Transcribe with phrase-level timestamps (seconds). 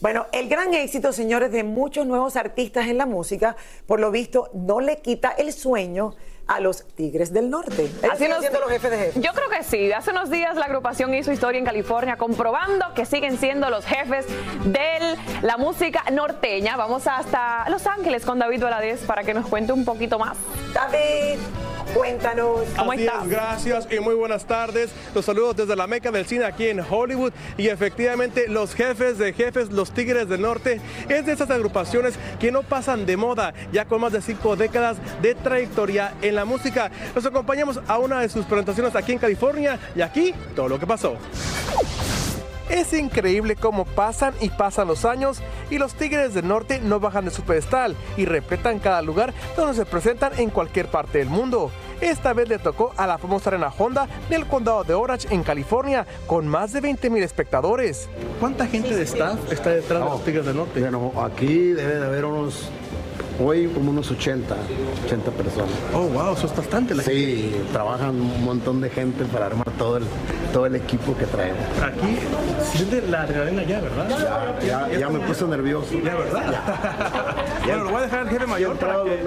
[0.00, 4.48] Bueno, el gran éxito, señores, de muchos nuevos artistas en la música, por lo visto,
[4.54, 6.14] no le quita el sueño
[6.46, 7.90] a los Tigres del Norte.
[8.10, 9.22] Así siendo los jefes de jefes.
[9.22, 9.92] Yo creo que sí.
[9.92, 14.24] Hace unos días la agrupación hizo historia en California comprobando que siguen siendo los jefes
[14.64, 16.76] de la música norteña.
[16.76, 20.38] Vamos hasta Los Ángeles con David Valadez para que nos cuente un poquito más.
[20.72, 21.38] David,
[21.94, 22.60] cuéntanos.
[22.76, 23.24] ¿Cómo Así estás?
[23.24, 24.90] es, gracias y muy buenas tardes.
[25.14, 29.32] Los saludos desde la meca del cine aquí en Hollywood y efectivamente los jefes de
[29.32, 33.84] jefes, los Tigres del Norte, es de esas agrupaciones que no pasan de moda, ya
[33.84, 36.90] con más de cinco décadas de trayectoria en la música.
[37.14, 40.86] Nos acompañamos a una de sus presentaciones aquí en California y aquí todo lo que
[40.86, 41.16] pasó.
[42.68, 47.24] Es increíble cómo pasan y pasan los años y los Tigres del Norte no bajan
[47.24, 51.70] de su pedestal y respetan cada lugar donde se presentan en cualquier parte del mundo.
[52.00, 56.06] Esta vez le tocó a la famosa arena Honda del condado de Orange en California
[56.26, 58.08] con más de 20 mil espectadores.
[58.38, 60.80] ¿Cuánta gente de staff está detrás de los Tigres del Norte?
[60.80, 62.68] Bueno, aquí debe de haber unos,
[63.38, 64.54] hoy como unos 80,
[65.06, 65.70] 80 personas.
[65.94, 66.94] Oh, wow, eso es bastante.
[66.94, 70.04] la Sí, trabajan un montón de gente para armar todo el,
[70.52, 71.60] todo el equipo que traemos.
[71.82, 72.18] Aquí
[72.72, 74.58] siente la adrenalina ya, ¿verdad?
[74.64, 75.92] Ya, ya me puse nervioso.
[75.92, 77.36] Ya, ¿verdad?
[77.64, 79.20] bueno, lo voy a dejar al jefe mayor para que,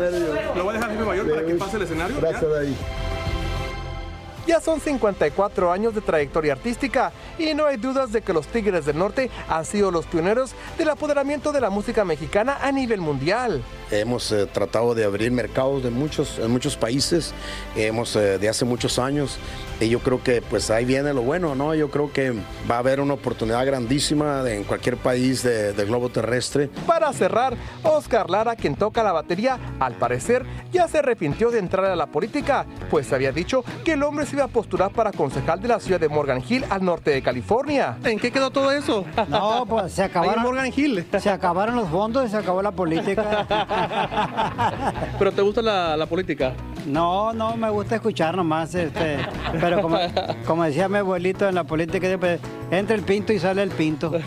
[0.55, 2.16] lo voy a dejar al jefe mayor para que pase el escenario.
[2.16, 2.21] ¿ya?
[2.21, 2.75] Gracias, David.
[4.47, 8.85] Ya son 54 años de trayectoria artística y no hay dudas de que los Tigres
[8.85, 13.62] del Norte han sido los pioneros del apoderamiento de la música mexicana a nivel mundial.
[13.91, 17.34] Hemos eh, tratado de abrir mercados de muchos, en muchos países,
[17.75, 19.38] hemos eh, de hace muchos años,
[19.80, 21.75] y yo creo que pues ahí viene lo bueno, ¿no?
[21.75, 22.31] Yo creo que
[22.69, 26.69] va a haber una oportunidad grandísima de- en cualquier país de- del globo terrestre.
[26.88, 31.85] Para cerrar, Oscar Lara, quien toca la batería, al parecer ya se arrepintió de entrar
[31.85, 35.62] a la política, pues había dicho que el hombre se iba a postular para concejal
[35.62, 37.97] de la ciudad de Morgan Hill al norte de California.
[38.03, 39.06] ¿En qué quedó todo eso?
[39.28, 41.06] No, pues se Ahí en acabaron, Morgan Hill.
[41.19, 43.46] se acabaron los fondos y se acabó la política.
[45.19, 46.53] ¿Pero te gusta la, la política?
[46.85, 49.18] No, no, me gusta escuchar nomás, este,
[49.59, 49.97] pero como,
[50.46, 52.40] como decía mi abuelito en la política, pues,
[52.72, 54.12] entra el pinto y sale el pinto.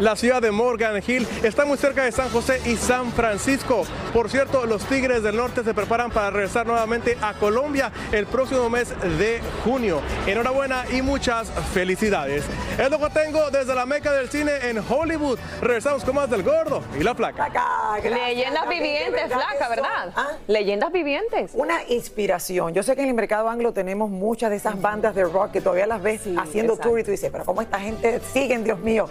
[0.00, 3.84] La ciudad de Morgan Hill está muy cerca de San José y San Francisco.
[4.12, 8.68] Por cierto, los Tigres del Norte se preparan para regresar nuevamente a Colombia el próximo
[8.68, 8.88] mes
[9.18, 10.00] de junio.
[10.26, 12.44] Enhorabuena y muchas felicidades.
[12.76, 15.38] Es lo que tengo desde la meca del cine en Hollywood.
[15.60, 20.12] Regresamos con más del gordo y la gracias, Leyendas vivientes, son, ¿verdad?
[20.16, 20.32] ¿ah?
[20.48, 21.52] Leyendas vivientes.
[21.54, 22.74] Una inspiración.
[22.74, 25.60] Yo sé que en el mercado anglo tenemos muchas de esas bandas de rock que
[25.60, 26.88] todavía las ves haciendo exacto.
[26.88, 29.08] tour y tú dices, pero ¿cómo esta gente siguen, Dios mío?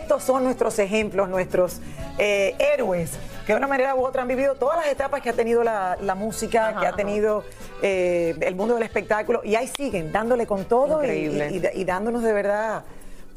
[0.00, 1.80] Estos son nuestros ejemplos, nuestros
[2.18, 3.12] eh, héroes,
[3.46, 5.96] que de una manera u otra han vivido todas las etapas que ha tenido la,
[6.00, 7.44] la música, que ha tenido
[7.82, 11.72] eh, el mundo del espectáculo, y ahí siguen dándole con todo y, Increíble.
[11.74, 12.82] y- y dándonos de verdad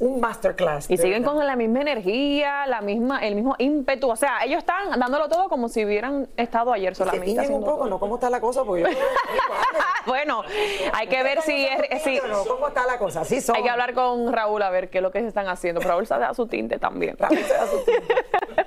[0.04, 0.90] un masterclass.
[0.90, 1.36] Y siguen verdad.
[1.38, 4.10] con la misma energía, la misma, el mismo ímpetu.
[4.10, 7.40] O sea, ellos están dándolo todo como si hubieran estado ayer solamente.
[7.50, 7.90] un poco, todo.
[7.90, 8.00] ¿no?
[8.00, 8.64] ¿Cómo está la cosa?
[8.64, 8.88] Porque yo...
[10.06, 10.44] bueno,
[10.94, 12.02] hay que ver si es.
[12.04, 13.24] si- No, ¿Cómo está la cosa?
[13.24, 13.56] Sí son.
[13.56, 15.82] hay que hablar con Raúl a ver qué es lo que se están haciendo.
[15.82, 17.16] Raúl se da su tinte también.
[17.18, 18.08] Raúl se da su tiempo.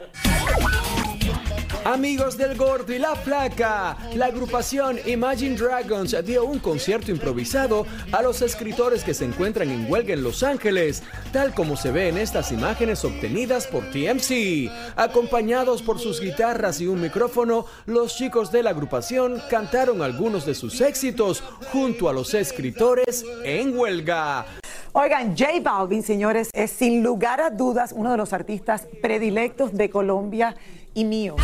[1.87, 8.23] Amigos del Gordo y la Flaca, la agrupación Imagine Dragons dio un concierto improvisado a
[8.23, 12.19] los escritores que se encuentran en huelga en Los Ángeles, tal como se ve en
[12.19, 14.69] estas imágenes obtenidas por TMC.
[14.97, 20.57] Acompañados por sus guitarras y un micrófono, los chicos de la agrupación cantaron algunos de
[20.57, 24.45] sus éxitos junto a los escritores en huelga.
[24.91, 29.89] Oigan, J Balvin, señores, es sin lugar a dudas uno de los artistas predilectos de
[29.89, 30.57] Colombia
[30.97, 31.37] y mío.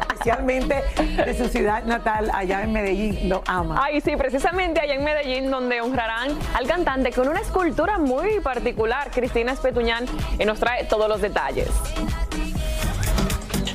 [0.00, 0.82] especialmente
[1.24, 3.28] de su ciudad natal, allá en Medellín.
[3.28, 3.82] Lo ama.
[3.82, 9.10] Ay, sí, precisamente allá en Medellín, donde honrarán al cantante con una escultura muy particular.
[9.10, 10.06] Cristina Espetuñán
[10.38, 11.68] y nos trae todos los detalles.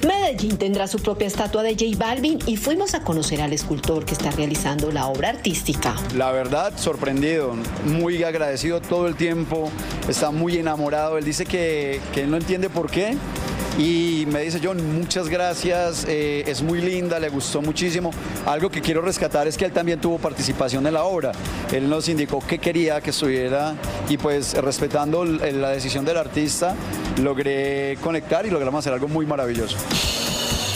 [0.08, 4.14] Medellín tendrá su propia estatua de J Balvin y fuimos a conocer al escultor que
[4.14, 5.96] está realizando la obra artística.
[6.16, 7.56] La verdad, sorprendido,
[7.86, 9.70] muy agradecido todo el tiempo,
[10.10, 11.18] está muy enamorado.
[11.18, 13.18] Él dice que, que no entiende por qué,
[13.78, 18.12] y me dice John, muchas gracias, eh, es muy linda, le gustó muchísimo.
[18.46, 21.32] Algo que quiero rescatar es que él también tuvo participación en la obra.
[21.72, 23.76] Él nos indicó que quería que estuviera
[24.10, 26.76] y pues respetando la decisión del artista,
[27.22, 29.78] logré conectar y logramos hacer algo muy maravilloso.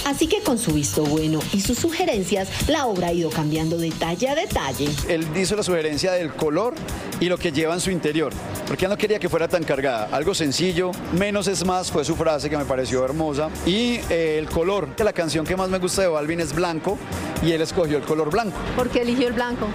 [0.07, 4.29] Así que con su visto bueno y sus sugerencias, la obra ha ido cambiando detalle
[4.29, 4.87] a detalle.
[5.09, 6.75] Él hizo la sugerencia del color
[7.19, 8.31] y lo que lleva en su interior,
[8.69, 10.07] porque él no quería que fuera tan cargada.
[10.13, 13.49] Algo sencillo, menos es más, fue su frase que me pareció hermosa.
[13.65, 16.97] Y eh, el color, que la canción que más me gusta de Balvin es blanco
[17.43, 18.55] y él escogió el color blanco.
[18.77, 19.67] ¿Por qué eligió el blanco?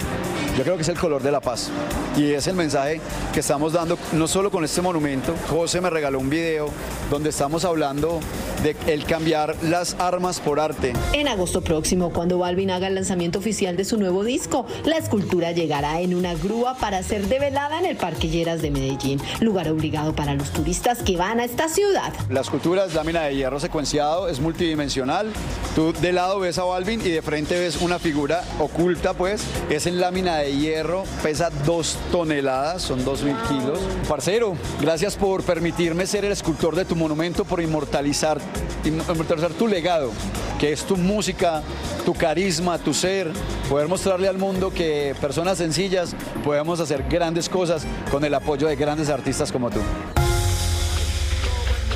[0.57, 1.69] Yo creo que es el color de la paz
[2.15, 3.01] y es el mensaje
[3.33, 5.35] que estamos dando no solo con este monumento.
[5.49, 6.69] José me regaló un video
[7.09, 8.19] donde estamos hablando
[8.61, 10.93] de el cambiar las armas por arte.
[11.13, 15.51] En agosto próximo, cuando Balvin haga el lanzamiento oficial de su nuevo disco, la escultura
[15.51, 20.15] llegará en una grúa para ser develada en el Parque Lleras de Medellín, lugar obligado
[20.15, 22.13] para los turistas que van a esta ciudad.
[22.29, 25.31] La escultura es lámina de hierro secuenciado, es multidimensional.
[25.75, 29.87] Tú de lado ves a Balvin y de frente ves una figura oculta, pues, es
[29.87, 33.79] en lámina de de hierro, pesa dos toneladas, son dos mil kilos.
[34.07, 38.39] Parcero, gracias por permitirme ser el escultor de tu monumento, por inmortalizar,
[38.83, 40.11] inmortalizar tu legado,
[40.59, 41.61] que es tu música,
[42.05, 43.31] tu carisma, tu ser,
[43.69, 48.75] poder mostrarle al mundo que personas sencillas podemos hacer grandes cosas con el apoyo de
[48.75, 49.79] grandes artistas como tú.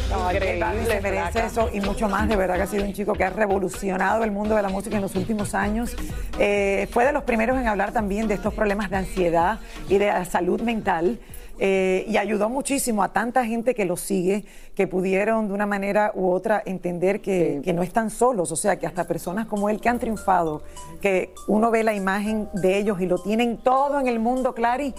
[0.09, 2.27] No, le merece eso y mucho más.
[2.27, 4.95] De verdad que ha sido un chico que ha revolucionado el mundo de la música
[4.95, 5.95] en los últimos años.
[6.39, 9.59] Eh, fue de los primeros en hablar también de estos problemas de ansiedad
[9.89, 11.19] y de salud mental.
[11.59, 14.45] Eh, y ayudó muchísimo a tanta gente que lo sigue,
[14.75, 18.77] que pudieron de una manera u otra entender que, que, no están solos, o sea,
[18.77, 20.61] que hasta personas como él que han triunfado,
[21.01, 24.93] que uno ve la imagen de ellos y lo tienen todo en el mundo, Clary,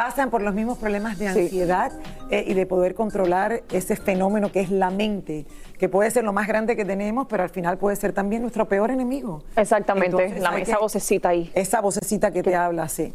[0.00, 1.92] pasan por los mismos problemas de ansiedad
[2.30, 5.44] eh, y de poder controlar ese fenómeno que es la mente,
[5.78, 8.66] que puede ser lo más grande que tenemos, pero al final puede ser también nuestro
[8.66, 9.42] peor enemigo.
[9.56, 11.50] Exactamente, la, esa vocecita ahí.
[11.54, 13.12] Esa vocecita que te habla, sí.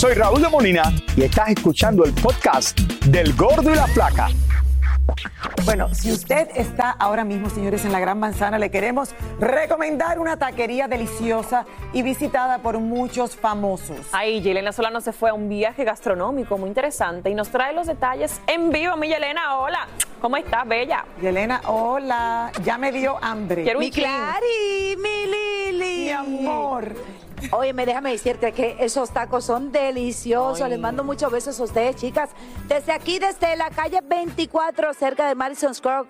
[0.00, 4.28] Soy Raúl de Molina y estás escuchando el podcast del Gordo y la Flaca.
[5.66, 10.38] Bueno, si usted está ahora mismo, señores, en la Gran Manzana, le queremos recomendar una
[10.38, 13.98] taquería deliciosa y visitada por muchos famosos.
[14.12, 17.86] Ahí, Yelena Solano se fue a un viaje gastronómico muy interesante y nos trae los
[17.86, 18.96] detalles en vivo.
[18.96, 19.86] Mi Yelena, hola.
[20.18, 21.04] ¿Cómo estás, bella?
[21.20, 22.52] Yelena, hola.
[22.64, 23.64] Ya me dio hambre.
[23.64, 26.04] Quiero mi Clary, mi Lili.
[26.04, 26.94] Mi amor.
[27.52, 30.68] Oye, me déjame decirte que esos tacos son deliciosos.
[30.68, 32.30] Les mando muchos besos a ustedes, chicas.
[32.68, 36.06] Desde aquí, desde la calle 24, cerca de Madison Square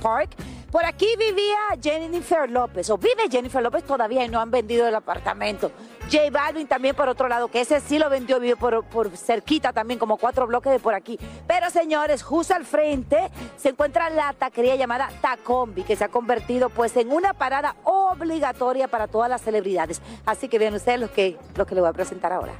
[0.00, 0.30] Park.
[0.70, 4.94] Por aquí vivía Jennifer López, o vive Jennifer López todavía y no han vendido el
[4.94, 5.72] apartamento.
[6.12, 9.72] J Balvin también por otro lado, que ese sí lo vendió, vive por, por cerquita
[9.72, 11.18] también, como cuatro bloques de por aquí.
[11.48, 16.70] Pero señores, justo al frente se encuentra la taquería llamada Tacombi, que se ha convertido
[16.70, 17.74] pues en una parada
[18.10, 20.00] obligatoria para todas las celebridades.
[20.26, 22.52] Así que vean ustedes lo que, lo que les voy a presentar ahora.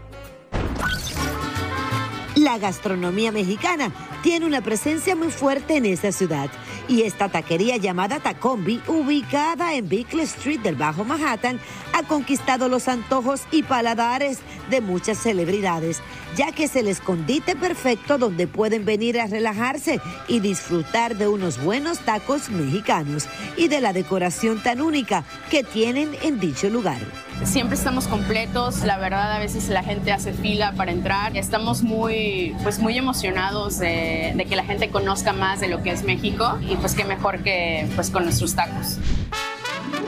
[2.36, 3.92] La gastronomía mexicana
[4.22, 6.48] tiene una presencia muy fuerte en esta ciudad
[6.88, 11.60] y esta taquería llamada Tacombi, ubicada en Bickley Street del Bajo Manhattan,
[12.00, 14.38] ha conquistado los antojos y paladares
[14.70, 16.00] de muchas celebridades,
[16.34, 21.62] ya que es el escondite perfecto donde pueden venir a relajarse y disfrutar de unos
[21.62, 23.26] buenos tacos mexicanos
[23.56, 27.00] y de la decoración tan única que tienen en dicho lugar.
[27.44, 31.36] Siempre estamos completos, la verdad a veces la gente hace fila para entrar.
[31.36, 36.02] Estamos muy, pues muy emocionados de, que la gente conozca más de lo que es
[36.02, 38.98] México y pues qué mejor que pues con nuestros tacos.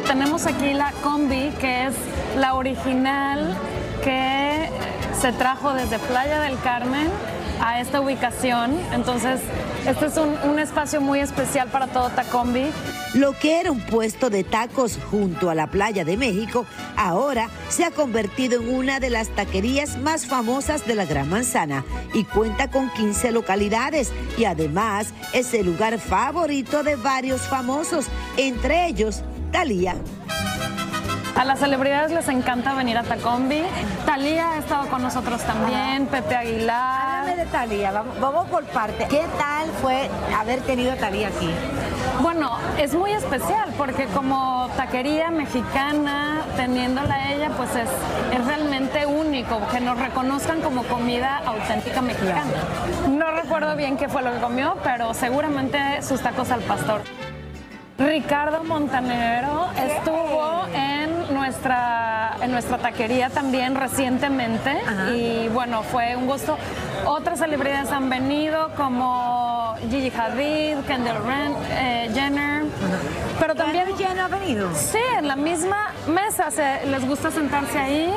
[0.06, 1.94] Tenemos aquí la combi, que es
[2.36, 3.56] la original
[4.02, 4.68] que
[5.20, 7.08] se trajo desde Playa del Carmen
[7.60, 8.76] a esta ubicación.
[8.92, 9.40] Entonces,
[9.86, 12.66] este es un, espacio muy especial para todo Tacombi.
[13.14, 16.66] Lo que era un puesto de tacos junto a la playa de México,
[16.96, 21.84] ahora se ha convertido en una de las taquerías más famosas de la Gran Manzana
[22.14, 28.06] y cuenta con 15 localidades y además es el lugar favorito de varios famosos,
[28.36, 29.94] entre ellos Talía.
[31.36, 33.62] A las celebridades les encanta venir a Tacombi.
[34.06, 37.20] Talía ha estado con nosotros también, Pepe Aguilar.
[37.20, 39.06] Háblame de Talía, vamos, vamos por parte.
[39.08, 41.50] ¿Qué tal fue haber tenido a Talía aquí?
[42.20, 47.88] Bueno, es muy especial porque como taquería mexicana, teniéndola a ella, pues es,
[48.32, 52.44] es realmente único, que nos reconozcan como comida auténtica mexicana.
[53.08, 57.02] No recuerdo bien qué fue lo que comió, pero seguramente sus tacos al pastor.
[58.06, 64.76] Ricardo Montanero estuvo en nuestra, en nuestra taquería también recientemente
[65.14, 66.58] y bueno, fue un gusto.
[67.06, 72.64] Otras celebridades han venido como Gigi Hadid, Kendall Ren- eh, Jenner,
[73.38, 74.68] pero también Jenner ha venido.
[74.74, 78.12] Sí, en la misma mesa se- les gusta sentarse ahí,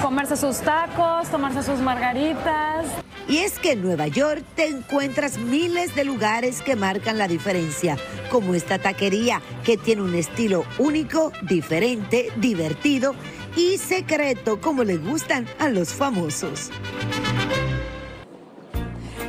[0.00, 2.86] comerse sus tacos, tomarse sus margaritas.
[3.32, 7.96] Y es que en Nueva York te encuentras miles de lugares que marcan la diferencia,
[8.30, 13.14] como esta taquería que tiene un estilo único, diferente, divertido
[13.56, 16.70] y secreto como le gustan a los famosos.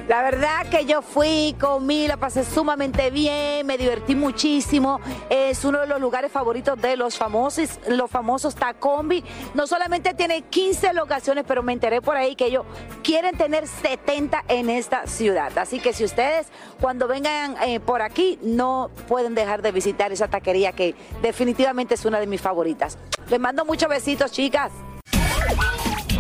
[0.07, 4.99] La verdad que yo fui, comí, la pasé sumamente bien, me divertí muchísimo.
[5.29, 9.23] Es uno de los lugares favoritos de los famosos, los famosos Tacombi.
[9.53, 12.65] No solamente tiene 15 locaciones, pero me enteré por ahí que ellos
[13.01, 15.57] quieren tener 70 en esta ciudad.
[15.57, 16.47] Así que si ustedes
[16.81, 22.03] cuando vengan eh, por aquí no pueden dejar de visitar esa taquería que definitivamente es
[22.03, 22.97] una de mis favoritas.
[23.29, 24.71] Les mando muchos besitos, chicas.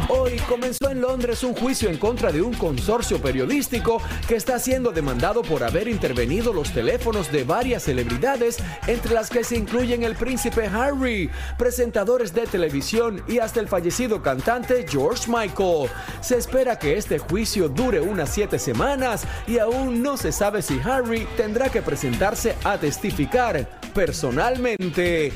[0.09, 4.91] Hoy comenzó en Londres un juicio en contra de un consorcio periodístico que está siendo
[4.91, 8.57] demandado por haber intervenido los teléfonos de varias celebridades,
[8.87, 14.21] entre las que se incluyen el príncipe Harry, presentadores de televisión y hasta el fallecido
[14.21, 15.89] cantante George Michael.
[16.21, 20.79] Se espera que este juicio dure unas siete semanas y aún no se sabe si
[20.83, 25.31] Harry tendrá que presentarse a testificar personalmente.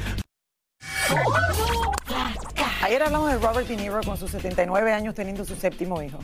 [2.87, 6.19] Ayer hablamos de Robert De Niro con sus 79 años teniendo su séptimo hijo.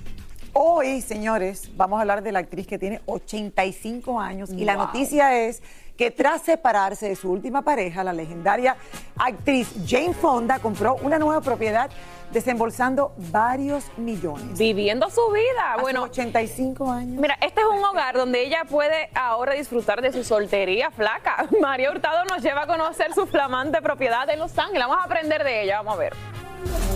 [0.54, 4.86] Hoy, señores, vamos a hablar de la actriz que tiene 85 años y la Wow.
[4.86, 5.62] noticia es
[5.98, 8.78] que tras separarse de su última pareja, la legendaria
[9.18, 11.90] actriz Jane Fonda compró una nueva propiedad
[12.32, 14.58] desembolsando varios millones.
[14.58, 15.76] Viviendo su vida.
[15.82, 17.20] Bueno, 85 años.
[17.22, 21.46] Mira, este es un hogar donde ella puede ahora disfrutar de su soltería flaca.
[21.62, 24.88] María Hurtado nos lleva a conocer su flamante propiedad en Los Ángeles.
[24.88, 26.14] Vamos a aprender de ella, vamos a ver.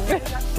[0.07, 0.43] Gracias.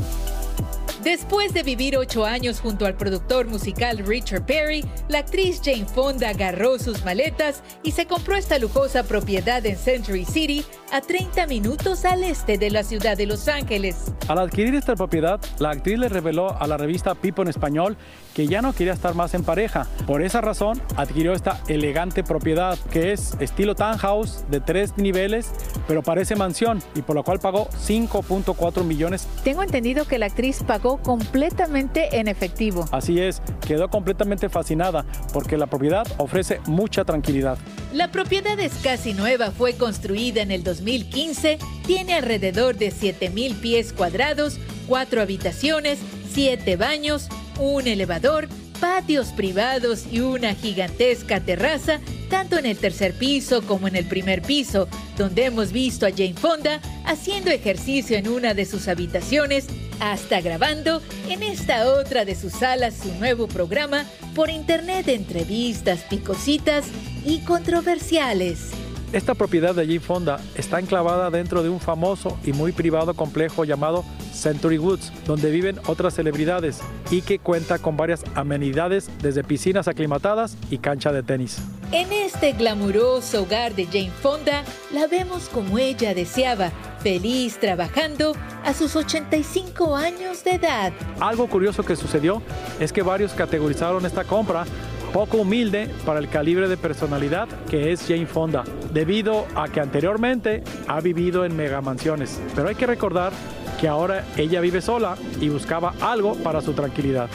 [1.09, 6.29] Después de vivir ocho años junto al productor musical Richard Perry, la actriz Jane Fonda
[6.29, 12.05] agarró sus maletas y se compró esta lujosa propiedad en Century City, a 30 minutos
[12.05, 14.13] al este de la ciudad de Los Ángeles.
[14.29, 17.97] Al adquirir esta propiedad, la actriz le reveló a la revista People en español
[18.35, 19.87] que ya no quería estar más en pareja.
[20.07, 25.51] Por esa razón, adquirió esta elegante propiedad que es estilo townhouse de tres niveles,
[25.87, 29.27] pero parece mansión y por lo cual pagó 5.4 millones.
[29.43, 32.85] Tengo entendido que la actriz pagó completamente en efectivo.
[32.91, 37.59] Así es, quedó completamente fascinada porque la propiedad ofrece mucha tranquilidad.
[37.93, 43.93] La propiedad es casi nueva, fue construida en el 2015, tiene alrededor de 7.000 pies
[43.93, 45.99] cuadrados, cuatro habitaciones,
[46.31, 47.29] siete baños,
[47.59, 48.49] un elevador,
[48.81, 54.43] patios privados y una gigantesca terraza, tanto en el tercer piso como en el primer
[54.43, 59.67] piso, donde hemos visto a Jane Fonda haciendo ejercicio en una de sus habitaciones,
[60.01, 64.05] hasta grabando en esta otra de sus salas su nuevo programa
[64.35, 66.87] por internet de entrevistas picositas
[67.25, 68.88] y controversiales.
[69.11, 73.65] Esta propiedad de Jane Fonda está enclavada dentro de un famoso y muy privado complejo
[73.65, 79.89] llamado Century Woods, donde viven otras celebridades y que cuenta con varias amenidades desde piscinas
[79.89, 81.59] aclimatadas y cancha de tenis.
[81.91, 84.63] En este glamuroso hogar de Jane Fonda,
[84.93, 86.71] la vemos como ella deseaba,
[87.03, 90.93] feliz trabajando a sus 85 años de edad.
[91.19, 92.43] Algo curioso que sucedió
[92.79, 94.67] es que varios categorizaron esta compra
[95.13, 100.63] poco humilde para el calibre de personalidad que es Jane Fonda, debido a que anteriormente
[100.87, 102.41] ha vivido en megamansiones.
[102.55, 103.33] Pero hay que recordar
[103.81, 107.29] que ahora ella vive sola y buscaba algo para su tranquilidad.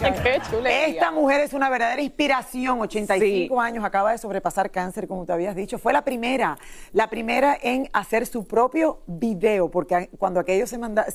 [0.00, 5.56] Esta mujer es una verdadera inspiración, 85 años, acaba de sobrepasar cáncer, como te habías
[5.56, 5.76] dicho.
[5.76, 6.56] Fue la primera,
[6.92, 11.12] la primera en hacer su propio video, porque cuando aquellos se mandaban,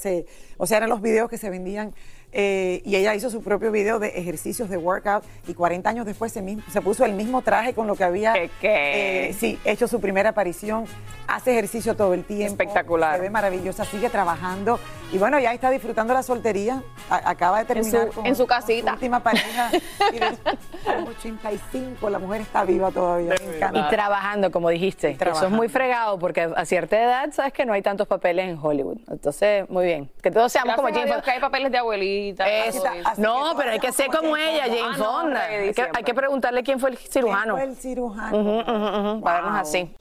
[0.58, 1.94] o sea, eran los videos que se vendían
[2.34, 6.32] eh, y ella hizo su propio video de ejercicios de workout y 40 años después
[6.32, 10.02] se, mismo, se puso el mismo traje con lo que había eh, sí, hecho su
[10.02, 10.86] primera aparición.
[11.28, 12.52] Hace ejercicio todo el tiempo.
[12.62, 13.16] Espectacular.
[13.16, 14.80] Se ve maravillosa, sigue trabajando
[15.12, 16.82] y bueno, ya está disfrutando la soltería.
[17.10, 18.94] A- acaba de terminar En su- con, en su con casita.
[18.94, 19.70] última pareja.
[20.12, 20.26] y de
[21.18, 23.36] 85, la mujer está viva todavía.
[23.48, 23.80] Me encanta.
[23.80, 25.08] Y trabajando, como dijiste.
[25.08, 25.56] Eso es trabajando.
[25.56, 28.98] muy fregado porque a cierta edad sabes que no hay tantos papeles en Hollywood.
[29.10, 30.10] Entonces, muy bien.
[30.22, 32.23] Que todos seamos como Gracias Dios que hay papeles de abuelita.
[32.30, 32.84] Eso.
[33.18, 35.42] No, pero hay que ser como ella, Jane Ah, no, Fonda.
[35.46, 37.56] Hay que, hay que preguntarle quién fue el cirujano.
[37.56, 38.38] fue el cirujano?
[38.38, 39.94] Ujú, Para vernos así.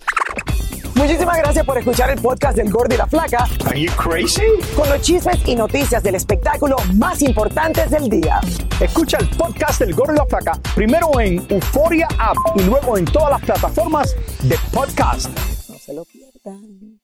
[0.95, 3.47] Muchísimas gracias por escuchar el podcast del Gordo y la Flaca.
[3.67, 4.43] Are you crazy?
[4.77, 8.39] Con los chismes y noticias del espectáculo más importantes del día.
[8.79, 13.07] Escucha el podcast del Gordo y la Flaca primero en Euforia App y luego en
[13.07, 15.27] todas las plataformas de podcast.
[15.69, 17.01] No se lo pierdan.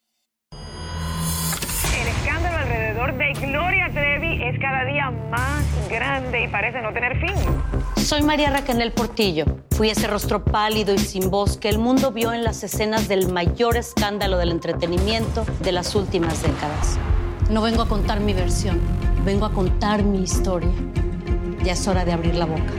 [2.01, 4.08] El escándalo alrededor de Gloria Trevi
[4.49, 7.35] es cada día más grande y parece no tener fin.
[7.97, 9.45] Soy María Raquel Portillo.
[9.73, 13.31] Fui ese rostro pálido y sin voz que el mundo vio en las escenas del
[13.31, 16.99] mayor escándalo del entretenimiento de las últimas décadas.
[17.51, 18.81] No vengo a contar mi versión,
[19.25, 20.71] vengo a contar mi historia.
[21.63, 22.73] Ya es hora de abrir la boca.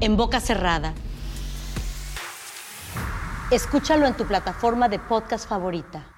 [0.00, 0.94] En boca cerrada.
[3.50, 6.17] Escúchalo en tu plataforma de podcast favorita.